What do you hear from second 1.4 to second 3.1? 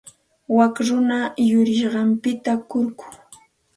yurisqanpita kurku.